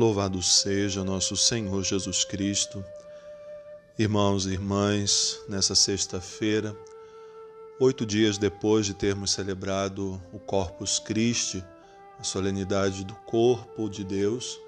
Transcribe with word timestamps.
Louvado 0.00 0.42
seja 0.42 1.04
nosso 1.04 1.36
Senhor 1.36 1.84
Jesus 1.84 2.24
Cristo. 2.24 2.82
Irmãos 3.98 4.46
e 4.46 4.52
irmãs, 4.52 5.38
nessa 5.46 5.74
sexta-feira, 5.74 6.74
oito 7.78 8.06
dias 8.06 8.38
depois 8.38 8.86
de 8.86 8.94
termos 8.94 9.30
celebrado 9.30 10.18
o 10.32 10.38
Corpus 10.38 10.98
Christi, 10.98 11.62
a 12.18 12.24
solenidade 12.24 13.04
do 13.04 13.14
corpo 13.26 13.90
de 13.90 14.02
Deus, 14.02 14.58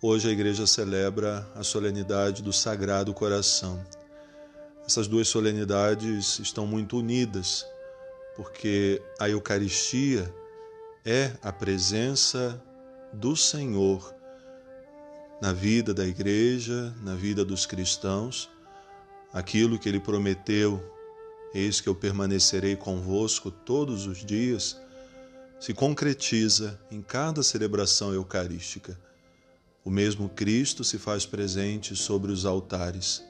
hoje 0.00 0.28
a 0.28 0.30
igreja 0.30 0.68
celebra 0.68 1.44
a 1.56 1.64
solenidade 1.64 2.40
do 2.40 2.52
Sagrado 2.52 3.12
Coração. 3.12 3.84
Essas 4.86 5.08
duas 5.08 5.26
solenidades 5.26 6.38
estão 6.38 6.64
muito 6.64 6.98
unidas, 6.98 7.66
porque 8.36 9.02
a 9.18 9.28
Eucaristia 9.28 10.32
é 11.04 11.32
a 11.42 11.52
presença 11.52 12.62
do 13.12 13.34
Senhor 13.34 14.14
na 15.40 15.52
vida 15.52 15.92
da 15.92 16.06
igreja, 16.06 16.94
na 17.02 17.14
vida 17.14 17.44
dos 17.44 17.66
cristãos, 17.66 18.48
aquilo 19.32 19.78
que 19.78 19.88
ele 19.88 20.00
prometeu, 20.00 20.82
eis 21.52 21.80
que 21.80 21.88
eu 21.88 21.94
permanecerei 21.94 22.76
convosco 22.76 23.50
todos 23.50 24.06
os 24.06 24.24
dias, 24.24 24.80
se 25.58 25.74
concretiza 25.74 26.78
em 26.90 27.00
cada 27.02 27.42
celebração 27.42 28.12
eucarística. 28.12 28.98
O 29.84 29.90
mesmo 29.90 30.28
Cristo 30.28 30.82
se 30.82 30.98
faz 30.98 31.26
presente 31.26 31.94
sobre 31.94 32.32
os 32.32 32.46
altares, 32.46 33.22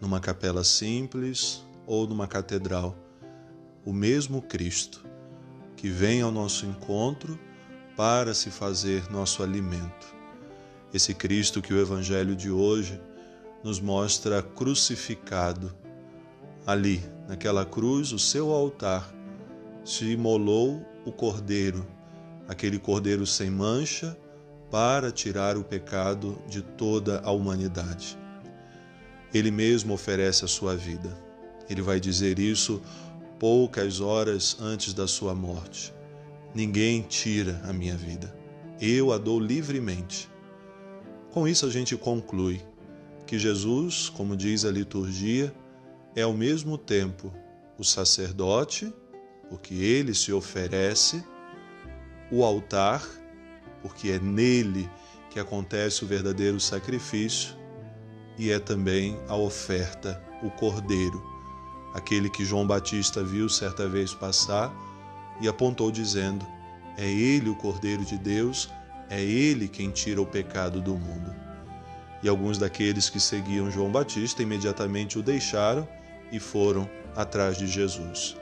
numa 0.00 0.20
capela 0.20 0.64
simples 0.64 1.62
ou 1.86 2.06
numa 2.06 2.26
catedral. 2.26 2.96
O 3.84 3.92
mesmo 3.92 4.40
Cristo 4.42 5.04
que 5.76 5.88
vem 5.88 6.22
ao 6.22 6.32
nosso 6.32 6.66
encontro 6.66 7.38
para 7.96 8.34
se 8.34 8.50
fazer 8.50 9.10
nosso 9.10 9.42
alimento 9.42 10.17
esse 10.92 11.14
Cristo 11.14 11.60
que 11.60 11.72
o 11.72 11.80
Evangelho 11.80 12.34
de 12.34 12.50
hoje 12.50 13.00
nos 13.62 13.80
mostra 13.80 14.42
crucificado. 14.42 15.74
Ali, 16.66 17.02
naquela 17.28 17.64
cruz, 17.64 18.12
o 18.12 18.18
seu 18.18 18.50
altar, 18.50 19.12
se 19.84 20.04
imolou 20.04 20.84
o 21.04 21.12
cordeiro, 21.12 21.86
aquele 22.46 22.78
cordeiro 22.78 23.26
sem 23.26 23.50
mancha, 23.50 24.16
para 24.70 25.10
tirar 25.10 25.56
o 25.56 25.64
pecado 25.64 26.38
de 26.46 26.60
toda 26.60 27.20
a 27.20 27.30
humanidade. 27.30 28.18
Ele 29.32 29.50
mesmo 29.50 29.94
oferece 29.94 30.44
a 30.44 30.48
sua 30.48 30.76
vida. 30.76 31.16
Ele 31.68 31.82
vai 31.82 32.00
dizer 32.00 32.38
isso 32.38 32.82
poucas 33.38 34.00
horas 34.00 34.56
antes 34.60 34.92
da 34.92 35.06
sua 35.06 35.34
morte. 35.34 35.94
Ninguém 36.54 37.02
tira 37.02 37.60
a 37.64 37.72
minha 37.72 37.96
vida. 37.96 38.34
Eu 38.80 39.12
a 39.12 39.18
dou 39.18 39.38
livremente. 39.38 40.28
Com 41.32 41.46
isso, 41.46 41.66
a 41.66 41.70
gente 41.70 41.96
conclui 41.96 42.60
que 43.26 43.38
Jesus, 43.38 44.08
como 44.08 44.36
diz 44.36 44.64
a 44.64 44.70
liturgia, 44.70 45.54
é 46.16 46.22
ao 46.22 46.32
mesmo 46.32 46.78
tempo 46.78 47.32
o 47.78 47.84
sacerdote, 47.84 48.92
porque 49.50 49.74
ele 49.74 50.14
se 50.14 50.32
oferece, 50.32 51.22
o 52.30 52.44
altar, 52.44 53.06
porque 53.82 54.10
é 54.10 54.18
nele 54.18 54.90
que 55.30 55.38
acontece 55.38 56.04
o 56.04 56.06
verdadeiro 56.06 56.58
sacrifício, 56.58 57.54
e 58.38 58.50
é 58.50 58.58
também 58.58 59.18
a 59.28 59.36
oferta, 59.36 60.22
o 60.42 60.50
cordeiro, 60.50 61.22
aquele 61.94 62.30
que 62.30 62.44
João 62.44 62.66
Batista 62.66 63.22
viu 63.22 63.48
certa 63.48 63.88
vez 63.88 64.14
passar 64.14 64.72
e 65.40 65.48
apontou 65.48 65.90
dizendo: 65.90 66.46
É 66.96 67.10
ele 67.10 67.50
o 67.50 67.54
cordeiro 67.54 68.04
de 68.04 68.16
Deus 68.16 68.70
é 69.10 69.22
Ele 69.22 69.68
quem 69.68 69.90
tira 69.90 70.20
o 70.20 70.26
pecado 70.26 70.80
do 70.80 70.94
mundo. 70.94 71.34
E 72.22 72.28
alguns 72.28 72.58
daqueles 72.58 73.08
que 73.08 73.20
seguiam 73.20 73.70
João 73.70 73.90
Batista 73.90 74.42
imediatamente 74.42 75.18
o 75.18 75.22
deixaram 75.22 75.88
e 76.32 76.38
foram 76.38 76.88
atrás 77.14 77.56
de 77.56 77.66
Jesus. 77.66 78.36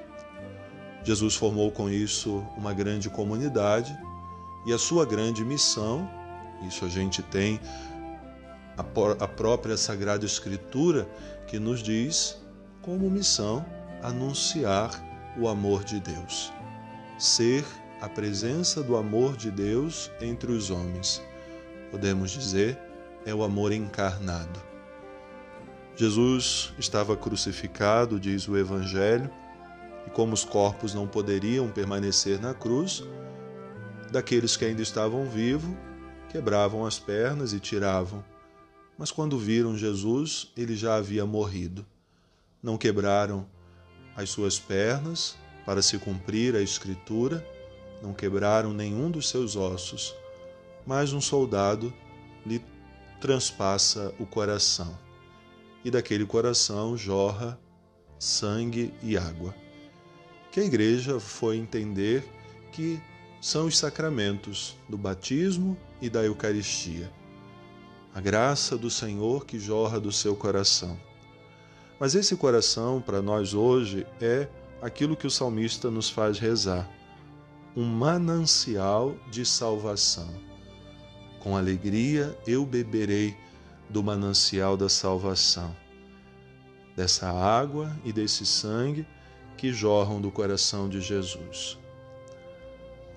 Jesus 1.04 1.36
formou 1.36 1.70
com 1.70 1.88
isso 1.88 2.44
uma 2.56 2.72
grande 2.72 3.08
comunidade 3.08 3.96
e 4.66 4.72
a 4.72 4.78
sua 4.78 5.06
grande 5.06 5.44
missão, 5.44 6.10
isso 6.66 6.84
a 6.84 6.88
gente 6.88 7.22
tem 7.22 7.60
a 8.76 9.28
própria 9.28 9.76
Sagrada 9.76 10.26
Escritura 10.26 11.08
que 11.46 11.58
nos 11.58 11.82
diz 11.82 12.36
como 12.82 13.08
missão 13.08 13.64
anunciar 14.02 14.90
o 15.38 15.48
amor 15.48 15.84
de 15.84 16.00
Deus, 16.00 16.52
ser 17.18 17.64
a 18.00 18.08
presença 18.08 18.82
do 18.82 18.96
amor 18.96 19.36
de 19.36 19.50
Deus 19.50 20.10
entre 20.20 20.52
os 20.52 20.70
homens. 20.70 21.22
Podemos 21.90 22.30
dizer, 22.30 22.78
é 23.24 23.34
o 23.34 23.42
amor 23.42 23.72
encarnado. 23.72 24.60
Jesus 25.96 26.74
estava 26.78 27.16
crucificado, 27.16 28.20
diz 28.20 28.46
o 28.46 28.56
Evangelho, 28.56 29.30
e 30.06 30.10
como 30.10 30.34
os 30.34 30.44
corpos 30.44 30.92
não 30.92 31.08
poderiam 31.08 31.70
permanecer 31.70 32.38
na 32.38 32.52
cruz, 32.52 33.02
daqueles 34.12 34.56
que 34.56 34.66
ainda 34.66 34.82
estavam 34.82 35.24
vivos, 35.28 35.74
quebravam 36.28 36.84
as 36.84 36.98
pernas 36.98 37.54
e 37.54 37.60
tiravam. 37.60 38.22
Mas 38.98 39.10
quando 39.10 39.38
viram 39.38 39.76
Jesus, 39.76 40.52
ele 40.54 40.76
já 40.76 40.96
havia 40.96 41.24
morrido. 41.24 41.84
Não 42.62 42.76
quebraram 42.76 43.46
as 44.14 44.28
suas 44.28 44.58
pernas 44.58 45.36
para 45.64 45.80
se 45.80 45.98
cumprir 45.98 46.54
a 46.54 46.60
Escritura 46.60 47.44
não 48.02 48.12
quebraram 48.12 48.72
nenhum 48.72 49.10
dos 49.10 49.28
seus 49.28 49.56
ossos, 49.56 50.14
mas 50.86 51.12
um 51.12 51.20
soldado 51.20 51.92
lhe 52.44 52.62
transpassa 53.20 54.14
o 54.18 54.26
coração, 54.26 54.96
e 55.84 55.90
daquele 55.90 56.26
coração 56.26 56.96
jorra 56.96 57.58
sangue 58.18 58.92
e 59.02 59.16
água. 59.16 59.54
Que 60.50 60.60
a 60.60 60.64
igreja 60.64 61.20
foi 61.20 61.56
entender 61.56 62.24
que 62.72 63.00
são 63.40 63.66
os 63.66 63.76
sacramentos 63.76 64.76
do 64.88 64.96
batismo 64.96 65.76
e 66.00 66.08
da 66.08 66.24
Eucaristia. 66.24 67.10
A 68.14 68.20
graça 68.20 68.76
do 68.78 68.90
Senhor 68.90 69.44
que 69.44 69.58
jorra 69.58 70.00
do 70.00 70.10
seu 70.10 70.34
coração. 70.34 70.98
Mas 72.00 72.14
esse 72.14 72.36
coração, 72.36 73.00
para 73.00 73.20
nós 73.20 73.54
hoje, 73.54 74.06
é 74.20 74.48
aquilo 74.80 75.16
que 75.16 75.26
o 75.26 75.30
salmista 75.30 75.90
nos 75.90 76.08
faz 76.08 76.38
rezar 76.38 76.90
um 77.76 77.84
manancial 77.84 79.14
de 79.30 79.44
salvação. 79.44 80.34
Com 81.38 81.58
alegria 81.58 82.34
eu 82.46 82.64
beberei 82.64 83.36
do 83.90 84.02
manancial 84.02 84.78
da 84.78 84.88
salvação, 84.88 85.76
dessa 86.96 87.30
água 87.30 87.94
e 88.02 88.14
desse 88.14 88.46
sangue 88.46 89.06
que 89.58 89.74
jorram 89.74 90.22
do 90.22 90.30
coração 90.30 90.88
de 90.88 91.02
Jesus. 91.02 91.78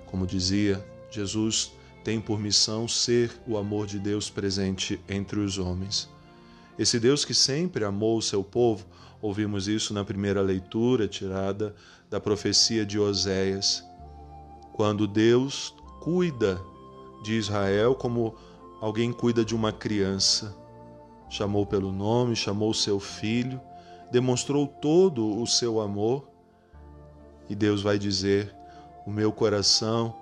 Como 0.06 0.28
dizia, 0.28 0.86
Jesus 1.10 1.72
tem 2.04 2.20
por 2.20 2.38
missão 2.38 2.86
ser 2.86 3.32
o 3.48 3.58
amor 3.58 3.88
de 3.88 3.98
Deus 3.98 4.30
presente 4.30 5.00
entre 5.08 5.40
os 5.40 5.58
homens. 5.58 6.10
Esse 6.78 7.00
Deus 7.00 7.24
que 7.24 7.34
sempre 7.34 7.86
amou 7.86 8.18
o 8.18 8.22
seu 8.22 8.44
povo, 8.44 8.86
ouvimos 9.22 9.70
isso 9.70 9.94
na 9.94 10.04
primeira 10.04 10.42
leitura 10.42 11.08
tirada 11.08 11.74
da 12.10 12.20
profecia 12.20 12.86
de 12.86 13.00
Oséias 13.00 13.88
quando 14.80 15.06
Deus 15.06 15.76
cuida 16.00 16.64
de 17.22 17.34
Israel 17.34 17.94
como 17.96 18.34
alguém 18.80 19.12
cuida 19.12 19.44
de 19.44 19.54
uma 19.54 19.74
criança. 19.74 20.56
Chamou 21.30 21.66
pelo 21.66 21.92
nome, 21.92 22.34
chamou 22.34 22.74
seu 22.74 22.98
filho, 22.98 23.60
demonstrou 24.10 24.66
todo 24.66 25.38
o 25.38 25.46
seu 25.46 25.82
amor. 25.82 26.30
E 27.50 27.56
Deus 27.56 27.82
vai 27.82 28.00
dizer: 28.00 28.56
O 29.06 29.12
meu 29.12 29.34
coração 29.34 30.16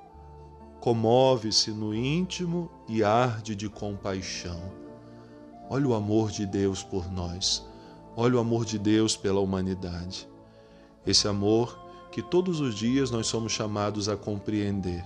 comove-se 0.80 1.70
no 1.70 1.94
íntimo 1.94 2.68
e 2.90 3.04
arde 3.04 3.56
de 3.56 3.70
compaixão. 3.70 4.60
Olha 5.70 5.88
o 5.88 5.94
amor 5.94 6.32
de 6.32 6.48
Deus 6.48 6.82
por 6.82 7.12
nós. 7.12 7.64
Olha 8.16 8.38
o 8.38 8.40
amor 8.40 8.66
de 8.66 8.80
Deus 8.80 9.16
pela 9.16 9.40
humanidade. 9.40 10.28
Esse 11.06 11.28
amor 11.28 11.87
que 12.12 12.22
todos 12.22 12.60
os 12.60 12.76
dias 12.76 13.12
nós 13.12 13.28
somos 13.28 13.52
chamados 13.52 14.10
a 14.10 14.16
compreender, 14.16 15.04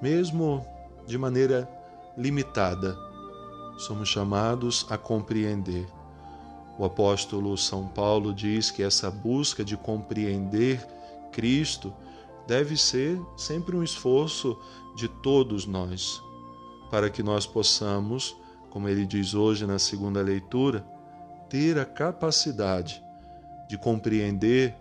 mesmo 0.00 0.64
de 1.06 1.18
maneira 1.18 1.68
limitada, 2.16 2.96
somos 3.76 4.08
chamados 4.08 4.86
a 4.88 4.96
compreender. 4.96 5.86
O 6.78 6.84
apóstolo 6.84 7.56
São 7.56 7.88
Paulo 7.88 8.32
diz 8.32 8.70
que 8.70 8.82
essa 8.82 9.10
busca 9.10 9.64
de 9.64 9.76
compreender 9.76 10.84
Cristo 11.32 11.92
deve 12.46 12.76
ser 12.76 13.20
sempre 13.36 13.76
um 13.76 13.82
esforço 13.82 14.58
de 14.96 15.08
todos 15.08 15.66
nós, 15.66 16.22
para 16.90 17.10
que 17.10 17.22
nós 17.22 17.46
possamos, 17.46 18.36
como 18.70 18.88
ele 18.88 19.06
diz 19.06 19.34
hoje 19.34 19.66
na 19.66 19.78
segunda 19.78 20.20
leitura, 20.22 20.84
ter 21.48 21.78
a 21.78 21.84
capacidade 21.84 23.02
de 23.68 23.78
compreender 23.78 24.74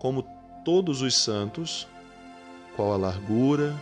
como 0.00 0.24
todos 0.64 1.02
os 1.02 1.16
santos, 1.16 1.86
qual 2.76 2.92
a 2.92 2.96
largura, 2.96 3.74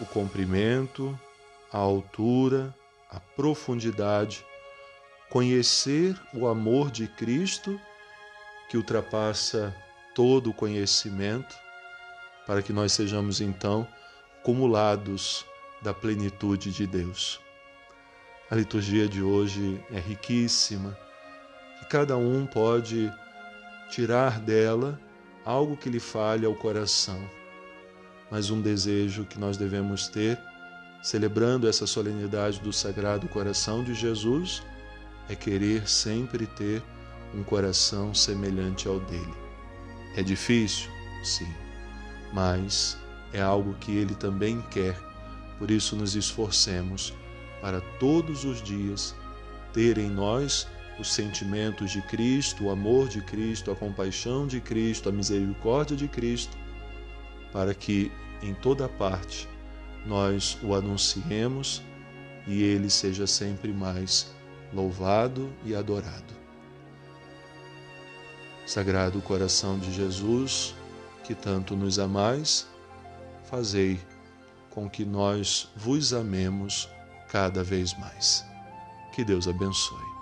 o 0.00 0.06
comprimento, 0.06 1.18
a 1.72 1.78
altura, 1.78 2.74
a 3.10 3.20
profundidade, 3.20 4.44
conhecer 5.30 6.18
o 6.32 6.46
amor 6.46 6.90
de 6.90 7.06
Cristo 7.06 7.80
que 8.68 8.76
ultrapassa 8.76 9.74
todo 10.14 10.50
o 10.50 10.54
conhecimento, 10.54 11.54
para 12.46 12.62
que 12.62 12.72
nós 12.72 12.92
sejamos 12.92 13.40
então 13.40 13.86
cumulados 14.42 15.44
da 15.82 15.92
plenitude 15.92 16.70
de 16.70 16.86
Deus. 16.86 17.40
A 18.50 18.54
liturgia 18.54 19.08
de 19.08 19.22
hoje 19.22 19.82
é 19.90 19.98
riquíssima 19.98 20.96
e 21.82 21.86
cada 21.86 22.16
um 22.16 22.46
pode 22.46 23.12
tirar 23.90 24.38
dela 24.38 25.00
algo 25.44 25.76
que 25.76 25.90
lhe 25.90 26.00
fale 26.00 26.46
ao 26.46 26.54
coração, 26.54 27.20
mas 28.30 28.50
um 28.50 28.60
desejo 28.60 29.24
que 29.24 29.38
nós 29.38 29.56
devemos 29.56 30.08
ter, 30.08 30.38
celebrando 31.02 31.68
essa 31.68 31.86
solenidade 31.86 32.60
do 32.60 32.72
Sagrado 32.72 33.28
Coração 33.28 33.84
de 33.84 33.94
Jesus, 33.94 34.62
é 35.28 35.34
querer 35.34 35.88
sempre 35.88 36.46
ter 36.46 36.82
um 37.34 37.42
coração 37.42 38.14
semelhante 38.14 38.88
ao 38.88 39.00
dele. 39.00 39.34
É 40.16 40.22
difícil? 40.22 40.90
Sim, 41.22 41.52
mas 42.32 42.96
é 43.32 43.40
algo 43.40 43.74
que 43.74 43.92
ele 43.92 44.14
também 44.14 44.62
quer, 44.70 44.98
por 45.58 45.70
isso 45.70 45.96
nos 45.96 46.14
esforcemos 46.14 47.12
para 47.60 47.80
todos 47.98 48.44
os 48.44 48.62
dias 48.62 49.14
ter 49.72 49.98
em 49.98 50.08
nós 50.08 50.66
os 50.98 51.12
sentimentos 51.12 51.90
de 51.90 52.00
Cristo, 52.02 52.64
o 52.64 52.70
amor 52.70 53.08
de 53.08 53.20
Cristo, 53.20 53.70
a 53.70 53.76
compaixão 53.76 54.46
de 54.46 54.60
Cristo, 54.60 55.08
a 55.08 55.12
misericórdia 55.12 55.96
de 55.96 56.08
Cristo, 56.08 56.56
para 57.52 57.74
que 57.74 58.10
em 58.42 58.54
toda 58.54 58.88
parte 58.88 59.48
nós 60.06 60.58
o 60.62 60.74
anunciemos 60.74 61.82
e 62.46 62.62
ele 62.62 62.90
seja 62.90 63.26
sempre 63.26 63.72
mais 63.72 64.32
louvado 64.72 65.52
e 65.64 65.74
adorado. 65.74 66.34
Sagrado 68.66 69.20
coração 69.20 69.78
de 69.78 69.92
Jesus, 69.92 70.74
que 71.22 71.34
tanto 71.34 71.76
nos 71.76 71.98
amais, 71.98 72.66
fazei 73.44 74.00
com 74.70 74.88
que 74.88 75.04
nós 75.04 75.68
vos 75.76 76.12
amemos 76.12 76.88
cada 77.28 77.62
vez 77.62 77.96
mais. 77.98 78.44
Que 79.14 79.24
Deus 79.24 79.46
abençoe. 79.46 80.13